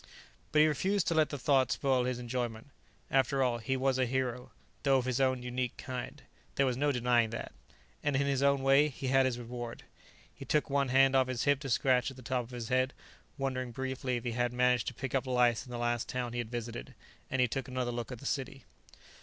But 0.51 0.61
he 0.61 0.67
refused 0.67 1.07
to 1.09 1.13
let 1.13 1.29
the 1.29 1.37
thought 1.37 1.71
spoil 1.71 2.05
his 2.05 2.17
enjoyment. 2.17 2.71
After 3.11 3.43
all, 3.43 3.59
he 3.59 3.77
was 3.77 3.99
a 3.99 4.07
hero, 4.07 4.51
though 4.81 4.97
of 4.97 5.05
his 5.05 5.21
own 5.21 5.43
unique 5.43 5.77
kind; 5.77 6.23
there 6.55 6.65
was 6.65 6.75
no 6.75 6.91
denying 6.91 7.29
that. 7.29 7.51
And, 8.01 8.15
in 8.15 8.25
his 8.25 8.41
own 8.41 8.63
way, 8.63 8.87
he 8.87 9.09
had 9.09 9.27
his 9.27 9.37
reward. 9.37 9.83
He 10.33 10.43
took 10.43 10.71
one 10.71 10.87
hand 10.87 11.15
off 11.15 11.27
his 11.27 11.43
hip 11.43 11.59
to 11.59 11.69
scratch 11.69 12.09
at 12.09 12.17
the 12.17 12.23
top 12.23 12.45
of 12.45 12.49
his 12.49 12.69
head, 12.69 12.93
wondering 13.37 13.69
briefly 13.71 14.15
if 14.17 14.23
he 14.23 14.31
had 14.31 14.53
managed 14.53 14.87
to 14.87 14.95
pick 14.95 15.13
up 15.13 15.27
lice 15.27 15.67
in 15.67 15.71
the 15.71 15.77
last 15.77 16.09
town 16.09 16.33
he 16.33 16.39
had 16.39 16.49
visited, 16.49 16.95
and 17.29 17.39
he 17.39 17.47
took 17.47 17.67
another 17.67 17.91
look 17.91 18.11
at 18.11 18.17
the 18.17 18.25
city. 18.25 18.65